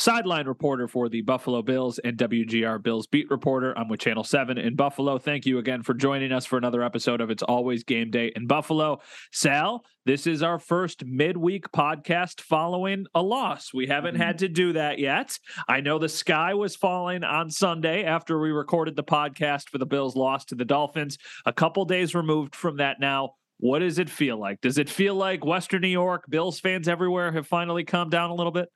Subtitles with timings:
[0.00, 3.76] sideline reporter for the Buffalo Bills and WGR Bills beat reporter.
[3.76, 5.18] I'm with Channel 7 in Buffalo.
[5.18, 8.46] Thank you again for joining us for another episode of It's Always Game Day in
[8.46, 9.00] Buffalo.
[9.30, 13.74] Sal, this is our first midweek podcast following a loss.
[13.74, 15.38] We haven't had to do that yet.
[15.68, 19.84] I know the sky was falling on Sunday after we recorded the podcast for the
[19.84, 21.18] Bills loss to the Dolphins.
[21.44, 23.34] A couple days removed from that now.
[23.58, 24.62] What does it feel like?
[24.62, 28.34] Does it feel like Western New York, Bills fans everywhere have finally calmed down a
[28.34, 28.70] little bit?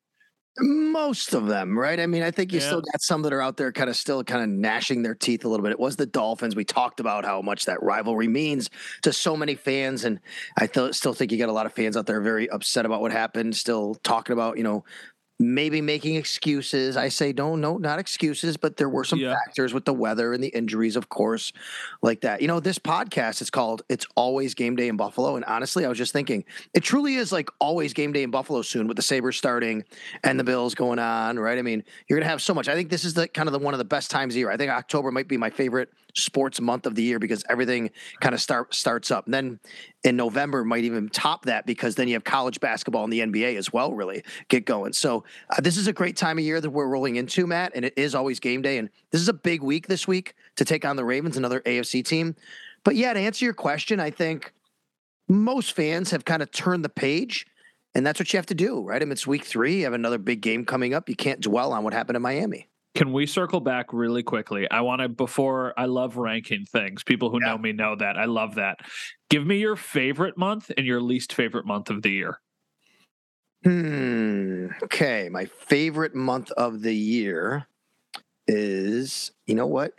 [0.58, 1.98] Most of them, right?
[1.98, 2.66] I mean, I think you yeah.
[2.66, 5.44] still got some that are out there kind of still kind of gnashing their teeth
[5.44, 5.72] a little bit.
[5.72, 6.54] It was the Dolphins.
[6.54, 8.70] We talked about how much that rivalry means
[9.02, 10.04] to so many fans.
[10.04, 10.20] And
[10.56, 13.00] I th- still think you got a lot of fans out there very upset about
[13.00, 14.84] what happened, still talking about, you know,
[15.38, 16.96] maybe making excuses.
[16.96, 19.34] I say no, no, not excuses, but there were some yeah.
[19.34, 21.52] factors with the weather and the injuries, of course,
[22.02, 22.40] like that.
[22.40, 25.88] You know, this podcast is called "It's Always Game Day in Buffalo," and honestly, I
[25.88, 29.02] was just thinking it truly is like always game day in Buffalo soon with the
[29.02, 29.84] Sabres starting
[30.22, 31.38] and the Bills going on.
[31.38, 31.58] Right?
[31.58, 32.68] I mean, you're gonna have so much.
[32.68, 34.50] I think this is the kind of the one of the best times of year.
[34.50, 38.34] I think October might be my favorite sports month of the year because everything kind
[38.34, 39.26] of start starts up.
[39.26, 39.60] And then
[40.04, 43.56] in November might even top that because then you have college basketball and the NBA
[43.56, 44.92] as well really get going.
[44.92, 47.84] So uh, this is a great time of year that we're rolling into, Matt, and
[47.84, 48.78] it is always game day.
[48.78, 52.04] And this is a big week this week to take on the Ravens, another AFC
[52.04, 52.36] team.
[52.84, 54.52] But yeah, to answer your question, I think
[55.28, 57.46] most fans have kind of turned the page.
[57.96, 59.00] And that's what you have to do, right?
[59.00, 59.78] I mean, it's week three.
[59.78, 61.08] You have another big game coming up.
[61.08, 62.68] You can't dwell on what happened in Miami.
[62.94, 64.70] Can we circle back really quickly?
[64.70, 67.50] I want to, before I love ranking things, people who yeah.
[67.50, 68.16] know me know that.
[68.16, 68.78] I love that.
[69.30, 72.40] Give me your favorite month and your least favorite month of the year.
[73.64, 74.68] Hmm.
[74.84, 75.28] Okay.
[75.28, 77.66] My favorite month of the year
[78.46, 79.94] is, you know what?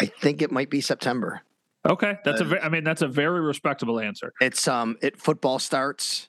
[0.00, 1.42] I think it might be September.
[1.86, 2.18] Okay.
[2.24, 4.32] That's uh, a, ve- I mean, that's a very respectable answer.
[4.40, 6.28] It's, um, it football starts.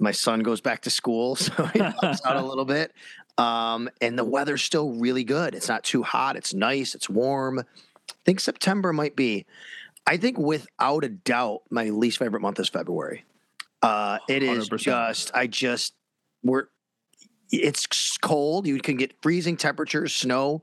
[0.00, 2.92] My son goes back to school, so he helps out a little bit.
[3.38, 5.54] Um, and the weather's still really good.
[5.54, 6.36] It's not too hot.
[6.36, 6.94] It's nice.
[6.94, 7.60] It's warm.
[7.60, 9.46] I think September might be.
[10.06, 13.24] I think without a doubt, my least favorite month is February.
[13.80, 14.78] Uh, it is 100%.
[14.78, 15.94] just, I just,
[16.42, 16.66] we're,
[17.50, 18.66] it's cold.
[18.66, 20.62] You can get freezing temperatures, snow.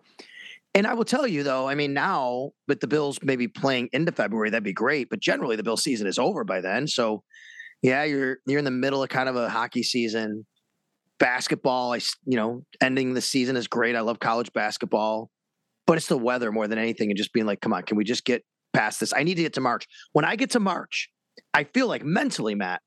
[0.76, 4.12] And I will tell you though, I mean, now with the Bills maybe playing into
[4.12, 5.10] February, that'd be great.
[5.10, 6.88] But generally, the Bill season is over by then.
[6.88, 7.24] So,
[7.82, 10.46] yeah, you're you're in the middle of kind of a hockey season
[11.20, 13.96] basketball, I you know, ending the season is great.
[13.96, 15.30] I love college basketball,
[15.86, 18.04] but it's the weather more than anything, and just being like, come on, can we
[18.04, 18.44] just get
[18.74, 19.14] past this?
[19.14, 19.88] I need to get to March.
[20.14, 21.10] When I get to March,
[21.54, 22.82] I feel like mentally, Matt,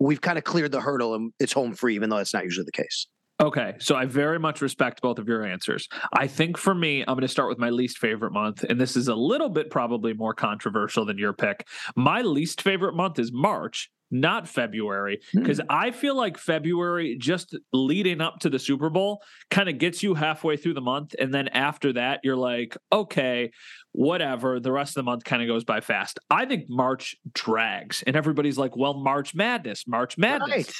[0.00, 2.64] we've kind of cleared the hurdle and it's home free, even though that's not usually
[2.64, 3.06] the case.
[3.40, 5.88] Okay, so I very much respect both of your answers.
[6.12, 8.96] I think for me, I'm going to start with my least favorite month, and this
[8.96, 11.64] is a little bit probably more controversial than your pick.
[11.94, 15.66] My least favorite month is March not February, because mm.
[15.68, 20.14] I feel like February, just leading up to the Super Bowl, kind of gets you
[20.14, 21.14] halfway through the month.
[21.18, 23.50] And then after that, you're like, okay,
[23.92, 24.60] whatever.
[24.60, 26.18] The rest of the month kind of goes by fast.
[26.30, 30.50] I think March drags, and everybody's like, well, March Madness, March Madness.
[30.50, 30.72] Right.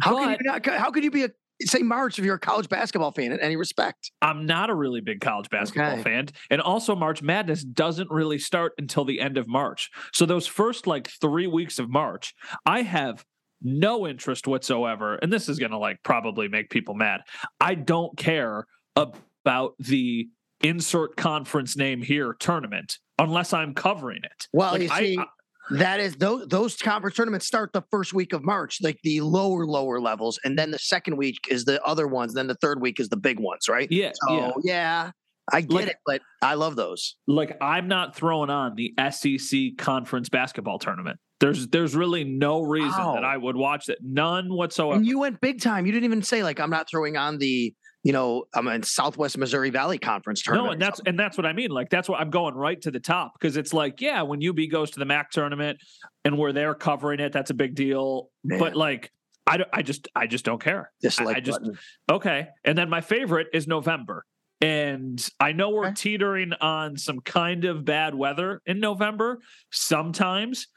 [0.00, 0.66] How but, can you not?
[0.66, 1.30] How could you be a
[1.62, 4.10] say March if you're a college basketball fan in any respect.
[4.22, 6.02] I'm not a really big college basketball okay.
[6.02, 6.28] fan.
[6.50, 9.90] And also March Madness doesn't really start until the end of March.
[10.12, 12.34] So those first like 3 weeks of March,
[12.64, 13.24] I have
[13.62, 15.16] no interest whatsoever.
[15.16, 17.22] And this is going to like probably make people mad.
[17.60, 20.28] I don't care about the
[20.62, 24.48] insert conference name here tournament unless I'm covering it.
[24.52, 25.24] Well, like, you see, I,
[25.70, 29.66] that is those those conference tournaments start the first week of March, like the lower
[29.66, 32.34] lower levels, and then the second week is the other ones.
[32.34, 33.88] Then the third week is the big ones, right?
[33.90, 34.12] Yeah.
[34.26, 34.50] So, yeah.
[34.64, 35.10] yeah.
[35.52, 37.16] I get like, it, but I love those.
[37.28, 41.18] Like I'm not throwing on the SEC conference basketball tournament.
[41.38, 43.14] There's there's really no reason wow.
[43.14, 43.98] that I would watch it.
[44.02, 44.96] None whatsoever.
[44.96, 45.86] And you went big time.
[45.86, 47.74] You didn't even say like I'm not throwing on the
[48.06, 50.68] you know, I'm in Southwest Missouri Valley Conference tournament.
[50.68, 51.70] No, and that's and that's what I mean.
[51.70, 54.60] Like that's what I'm going right to the top because it's like, yeah, when UB
[54.70, 55.80] goes to the MAC tournament
[56.24, 58.30] and we're there covering it, that's a big deal.
[58.44, 58.60] Man.
[58.60, 59.10] But like,
[59.44, 60.92] I, I just I just don't care.
[61.02, 61.78] Dislike I, I just button.
[62.08, 62.46] okay.
[62.64, 64.24] And then my favorite is November.
[64.60, 65.94] And I know we're okay.
[65.96, 69.40] teetering on some kind of bad weather in November
[69.72, 70.68] sometimes.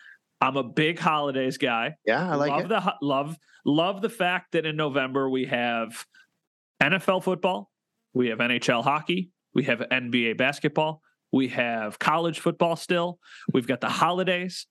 [0.41, 1.93] I'm a big holidays guy.
[2.07, 2.69] Yeah, I like love it.
[2.69, 6.03] the love love the fact that in November we have
[6.81, 7.71] NFL football,
[8.13, 13.19] we have NHL hockey, we have NBA basketball, we have college football still.
[13.53, 14.65] We've got the holidays.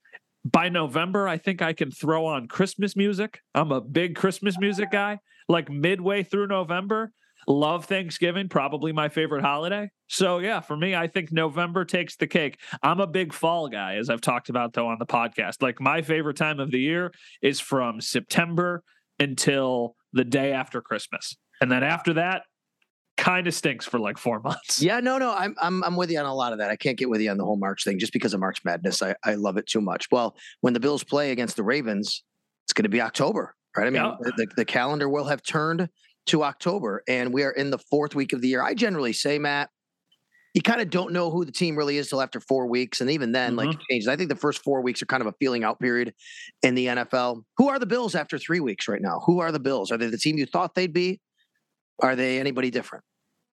[0.44, 3.40] By November, I think I can throw on Christmas music.
[3.54, 5.18] I'm a big Christmas music guy.
[5.48, 7.12] Like midway through November,
[7.46, 9.90] love Thanksgiving, probably my favorite holiday.
[10.08, 12.58] So, yeah, for me, I think November takes the cake.
[12.82, 15.62] I'm a big fall guy, as I've talked about, though, on the podcast.
[15.62, 17.12] Like, my favorite time of the year
[17.42, 18.82] is from September
[19.18, 21.36] until the day after Christmas.
[21.60, 22.42] And then after that,
[23.18, 24.80] kind of stinks for like four months.
[24.80, 26.70] Yeah, no, no, I'm I'm I'm with you on a lot of that.
[26.70, 29.02] I can't get with you on the whole March thing just because of March Madness.
[29.02, 30.06] I, I love it too much.
[30.10, 32.22] Well, when the Bills play against the Ravens,
[32.64, 33.86] it's going to be October, right?
[33.86, 34.14] I mean, yeah.
[34.36, 35.88] the, the calendar will have turned
[36.26, 38.62] to October, and we are in the fourth week of the year.
[38.62, 39.70] I generally say, Matt,
[40.54, 43.10] you kind of don't know who the team really is till after four weeks, and
[43.10, 43.68] even then, mm-hmm.
[43.68, 44.08] like changes.
[44.08, 46.14] I think the first four weeks are kind of a feeling out period
[46.62, 47.42] in the NFL.
[47.56, 49.20] Who are the Bills after three weeks right now?
[49.26, 49.90] Who are the Bills?
[49.90, 51.20] Are they the team you thought they'd be?
[52.00, 53.04] Are they anybody different?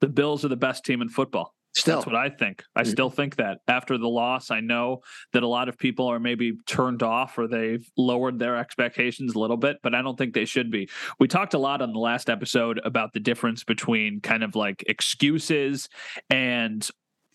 [0.01, 1.53] The Bills are the best team in football.
[1.75, 1.95] Still.
[1.95, 2.63] That's what I think.
[2.75, 2.91] I mm-hmm.
[2.91, 5.01] still think that after the loss, I know
[5.31, 9.39] that a lot of people are maybe turned off or they've lowered their expectations a
[9.39, 10.87] little bit, but I don't think they should be.
[11.19, 14.83] We talked a lot on the last episode about the difference between kind of like
[14.87, 15.89] excuses
[16.29, 16.87] and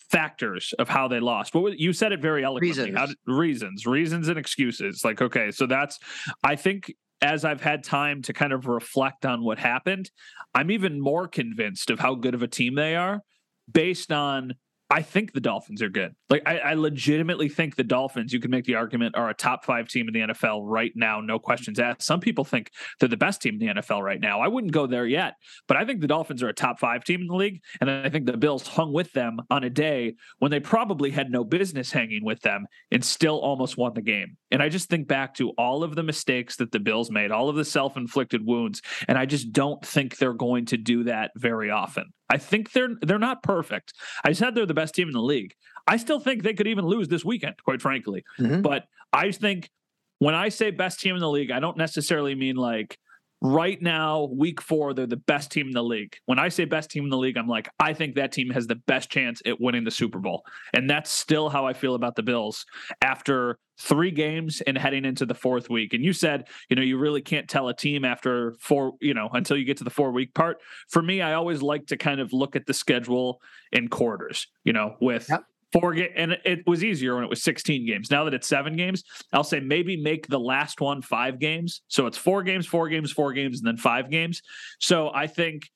[0.08, 1.54] factors of how they lost.
[1.54, 2.92] What was, you said it very eloquently.
[2.92, 3.16] Reasons.
[3.26, 5.04] Reasons, reasons, and excuses.
[5.04, 5.98] Like, okay, so that's.
[6.44, 10.10] I think as I've had time to kind of reflect on what happened,
[10.54, 13.22] I'm even more convinced of how good of a team they are
[13.70, 14.54] based on
[14.90, 16.14] I think the Dolphins are good.
[16.30, 19.64] Like I, I, legitimately think the Dolphins, you can make the argument, are a top
[19.64, 22.02] five team in the NFL right now, no questions asked.
[22.02, 24.40] Some people think they're the best team in the NFL right now.
[24.40, 25.34] I wouldn't go there yet,
[25.66, 27.60] but I think the Dolphins are a top five team in the league.
[27.82, 31.30] And I think the Bills hung with them on a day when they probably had
[31.30, 34.38] no business hanging with them and still almost won the game.
[34.50, 37.50] And I just think back to all of the mistakes that the Bills made, all
[37.50, 41.70] of the self-inflicted wounds, and I just don't think they're going to do that very
[41.70, 42.12] often.
[42.30, 43.94] I think they're they're not perfect.
[44.24, 45.54] I said they're the best team in the league.
[45.86, 48.24] I still think they could even lose this weekend, quite frankly.
[48.38, 48.62] Mm-hmm.
[48.62, 49.70] But I think
[50.18, 52.98] when I say best team in the league, I don't necessarily mean like
[53.40, 56.16] right now, week four, they're the best team in the league.
[56.26, 58.66] When I say best team in the league, I'm like, I think that team has
[58.66, 60.44] the best chance at winning the Super Bowl.
[60.74, 62.66] And that's still how I feel about the Bills
[63.02, 65.94] after three games and heading into the fourth week.
[65.94, 69.28] And you said, you know, you really can't tell a team after four, you know,
[69.32, 70.58] until you get to the four week part.
[70.88, 73.40] For me, I always like to kind of look at the schedule
[73.70, 77.42] in quarters, you know, with yep four ga- and it was easier when it was
[77.42, 78.10] 16 games.
[78.10, 81.82] Now that it's seven games i'll say maybe make the last one five games.
[81.88, 84.42] So it's four games four games four games and then five games.
[84.80, 85.68] So i think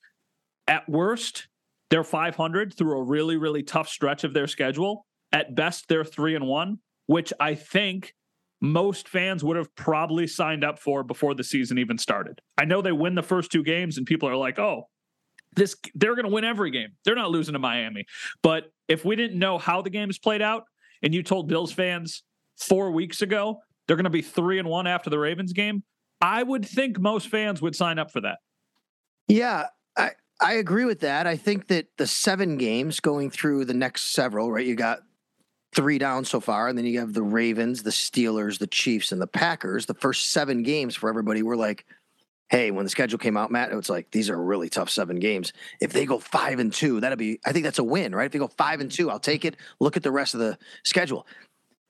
[0.67, 1.49] at worst
[1.91, 5.07] they're 500 through a really really tough stretch of their schedule.
[5.33, 8.15] At best they're three and one which i think
[8.61, 12.41] most fans would have probably signed up for before the season even started.
[12.57, 14.89] I know they win the first two games and people are like oh
[15.55, 16.91] this they're going to win every game.
[17.05, 18.07] They're not losing to Miami.
[18.43, 20.65] But if we didn't know how the games played out,
[21.03, 22.23] and you told Bills fans
[22.59, 25.83] four weeks ago they're going to be three and one after the Ravens game,
[26.21, 28.39] I would think most fans would sign up for that.
[29.27, 31.27] Yeah, I I agree with that.
[31.27, 34.67] I think that the seven games going through the next several, right?
[34.67, 35.01] You got
[35.75, 39.21] three down so far, and then you have the Ravens, the Steelers, the Chiefs, and
[39.21, 39.87] the Packers.
[39.87, 41.87] The first seven games for everybody were like
[42.53, 45.55] hey, when the schedule came out, Matt, it's like these are really tough seven games.
[45.81, 48.27] If they go five and two, that'll be I think that's a win, right?
[48.27, 49.57] If they go five and two, I'll take it.
[49.81, 51.27] Look at the rest of the schedule.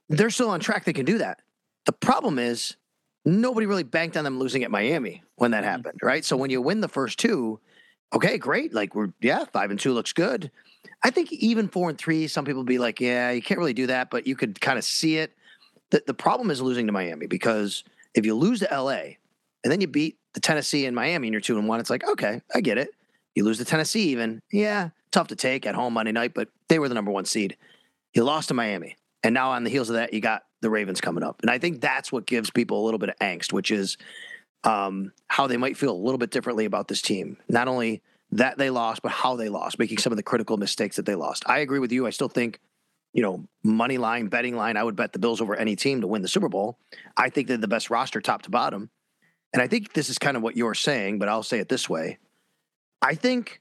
[0.08, 0.84] They're still on track.
[0.84, 1.42] They can do that.
[1.84, 2.76] The problem is
[3.24, 5.70] nobody really banked on them losing at Miami when that mm-hmm.
[5.70, 6.24] happened, right?
[6.24, 7.58] So when you win the first two,
[8.12, 8.72] okay, great.
[8.72, 10.50] Like we're yeah, five and two looks good.
[11.02, 13.88] I think even four and three, some people be like, yeah, you can't really do
[13.88, 15.32] that, but you could kind of see it.
[15.90, 17.82] The, the problem is losing to Miami because
[18.14, 19.14] if you lose to LA
[19.64, 22.06] and then you beat the Tennessee and Miami and you're two and one, it's like,
[22.08, 22.90] okay, I get it.
[23.34, 24.40] You lose to Tennessee even.
[24.50, 27.56] Yeah, tough to take at home Monday night, but they were the number one seed.
[28.14, 28.96] You lost to Miami.
[29.22, 31.40] And now on the heels of that, you got the Ravens coming up.
[31.42, 33.96] And I think that's what gives people a little bit of angst, which is
[34.64, 37.36] um, how they might feel a little bit differently about this team.
[37.48, 38.02] Not only
[38.32, 41.14] that they lost, but how they lost, making some of the critical mistakes that they
[41.14, 41.44] lost.
[41.46, 42.06] I agree with you.
[42.06, 42.58] I still think,
[43.12, 46.06] you know, money line, betting line, I would bet the Bills over any team to
[46.06, 46.78] win the Super Bowl.
[47.16, 48.90] I think they're the best roster top to bottom.
[49.52, 51.88] And I think this is kind of what you're saying, but I'll say it this
[51.88, 52.18] way.
[53.02, 53.60] I think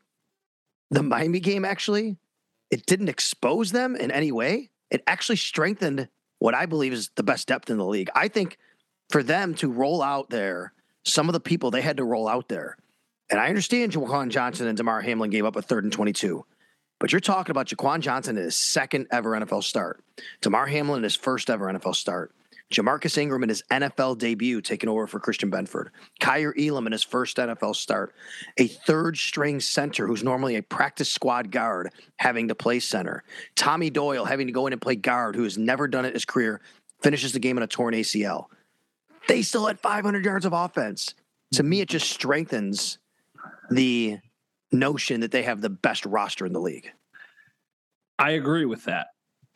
[0.90, 2.18] the Miami game actually,
[2.70, 4.70] it didn't expose them in any way.
[4.90, 6.08] It actually strengthened
[6.40, 8.10] what I believe is the best depth in the league.
[8.16, 8.58] I think
[9.10, 12.48] for them to roll out there, some of the people they had to roll out
[12.48, 12.78] there.
[13.30, 16.46] And I understand Jaquan Johnson and Damar Hamlin gave up a third and 22.
[17.00, 20.04] But you're talking about Jaquan Johnson in his second ever NFL start,
[20.42, 22.32] Damar Hamlin in his first ever NFL start,
[22.72, 27.04] Ja'Marcus Ingram in his NFL debut, taking over for Christian Benford, Kaiir Elam in his
[27.04, 28.14] first NFL start,
[28.58, 33.24] a third string center who's normally a practice squad guard having to play center,
[33.56, 36.14] Tommy Doyle having to go in and play guard, who has never done it in
[36.14, 36.62] his career,
[37.02, 38.46] finishes the game in a torn ACL.
[39.28, 41.14] They still had 500 yards of offense.
[41.54, 42.98] To me, it just strengthens
[43.70, 44.20] the
[44.72, 46.90] notion that they have the best roster in the league.
[48.18, 49.08] I agree with that.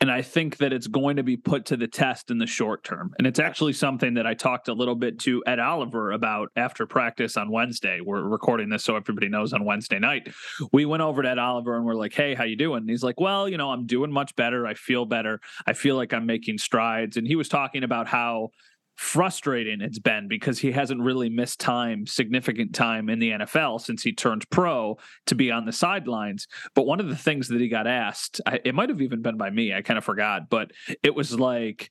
[0.06, 2.84] And I think that it's going to be put to the test in the short
[2.84, 3.12] term.
[3.18, 6.86] And it's actually something that I talked a little bit to Ed Oliver about after
[6.86, 7.98] practice on Wednesday.
[8.00, 10.28] We're recording this so everybody knows on Wednesday night.
[10.70, 12.82] We went over to Ed Oliver and we're like, hey, how you doing?
[12.82, 14.64] And he's like, well, you know, I'm doing much better.
[14.64, 15.40] I feel better.
[15.66, 17.16] I feel like I'm making strides.
[17.16, 18.50] And he was talking about how
[18.96, 24.02] frustrating it's been because he hasn't really missed time, significant time in the NFL since
[24.02, 26.48] he turned pro to be on the sidelines.
[26.74, 29.36] But one of the things that he got asked, I, it might have even been
[29.36, 30.72] by me, I kind of forgot, but
[31.02, 31.90] it was like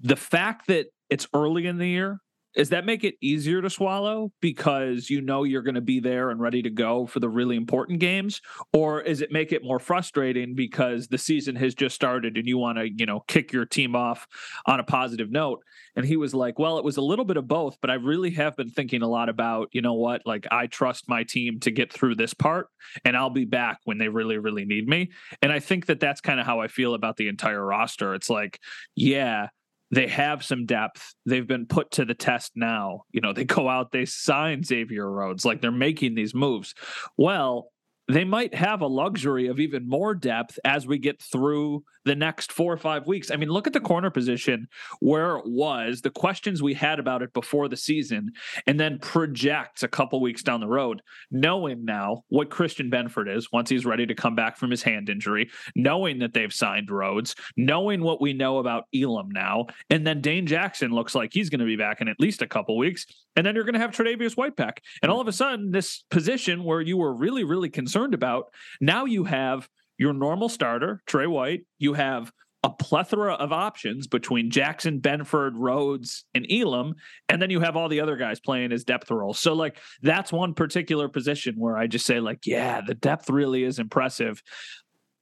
[0.00, 2.20] the fact that it's early in the year
[2.54, 6.30] does that make it easier to swallow because you know you're going to be there
[6.30, 8.40] and ready to go for the really important games?
[8.72, 12.58] Or is it make it more frustrating because the season has just started and you
[12.58, 14.26] want to you know kick your team off
[14.66, 15.60] on a positive note?
[15.96, 18.30] And he was like well it was a little bit of both but i really
[18.30, 21.70] have been thinking a lot about you know what like i trust my team to
[21.70, 22.68] get through this part
[23.04, 25.10] and i'll be back when they really really need me.
[25.42, 28.14] And i think that that's kind of how i feel about the entire roster.
[28.14, 28.58] It's like
[28.96, 29.48] yeah
[29.92, 31.14] they have some depth.
[31.26, 33.02] They've been put to the test now.
[33.12, 36.74] You know, they go out, they sign Xavier Rhodes, like they're making these moves.
[37.18, 37.68] Well,
[38.08, 42.52] they might have a luxury of even more depth as we get through the next
[42.52, 43.30] four or five weeks.
[43.30, 44.66] I mean, look at the corner position
[45.00, 48.32] where it was, the questions we had about it before the season,
[48.66, 53.52] and then project a couple weeks down the road, knowing now what Christian Benford is
[53.52, 57.36] once he's ready to come back from his hand injury, knowing that they've signed Rhodes,
[57.56, 61.60] knowing what we know about Elam now, and then Dane Jackson looks like he's going
[61.60, 63.06] to be back in at least a couple weeks.
[63.34, 64.82] And then you're going to have Tre'Davious White back.
[65.02, 68.46] And all of a sudden, this position where you were really, really concerned about,
[68.80, 69.68] now you have
[69.98, 71.62] your normal starter, Trey White.
[71.78, 72.32] You have
[72.64, 76.94] a plethora of options between Jackson, Benford, Rhodes, and Elam.
[77.28, 79.38] And then you have all the other guys playing as depth roles.
[79.38, 83.64] So, like, that's one particular position where I just say, like, yeah, the depth really
[83.64, 84.42] is impressive.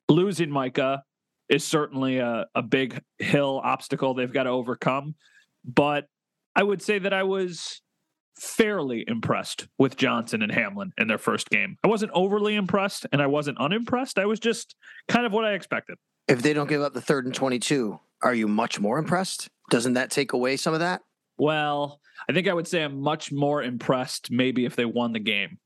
[0.08, 1.02] Losing Micah
[1.48, 5.14] is certainly a, a big hill obstacle they've got to overcome.
[5.64, 6.04] But
[6.54, 7.80] I would say that I was
[8.40, 11.76] fairly impressed with Johnson and Hamlin in their first game.
[11.84, 14.18] I wasn't overly impressed and I wasn't unimpressed.
[14.18, 14.74] I was just
[15.08, 15.98] kind of what I expected.
[16.26, 19.48] If they don't give up the third and 22, are you much more impressed?
[19.70, 21.02] Doesn't that take away some of that?
[21.38, 25.20] Well, I think I would say I'm much more impressed maybe if they won the
[25.20, 25.58] game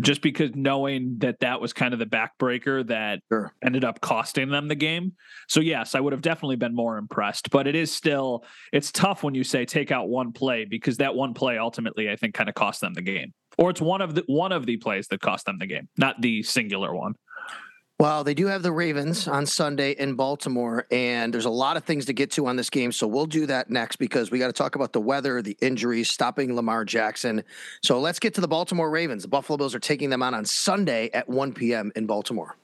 [0.00, 3.52] just because knowing that that was kind of the backbreaker that sure.
[3.64, 5.12] ended up costing them the game.
[5.48, 9.22] So yes, I would have definitely been more impressed, but it is still it's tough
[9.22, 12.48] when you say take out one play because that one play ultimately I think kind
[12.48, 13.32] of cost them the game.
[13.56, 16.20] Or it's one of the one of the plays that cost them the game, not
[16.20, 17.14] the singular one.
[18.00, 21.84] Well, they do have the Ravens on Sunday in Baltimore, and there's a lot of
[21.84, 22.90] things to get to on this game.
[22.90, 26.10] So we'll do that next because we got to talk about the weather, the injuries,
[26.10, 27.44] stopping Lamar Jackson.
[27.84, 29.22] So let's get to the Baltimore Ravens.
[29.22, 31.92] The Buffalo Bills are taking them on on Sunday at 1 p.m.
[31.94, 32.56] in Baltimore.